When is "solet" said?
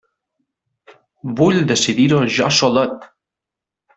2.61-3.07